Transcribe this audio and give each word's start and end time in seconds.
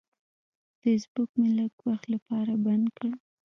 فیسبوک 0.79 1.29
مې 1.39 1.49
لږ 1.57 1.73
وخت 1.87 2.05
لپاره 2.13 2.53
بند 2.65 2.85
کړ. 2.97 3.09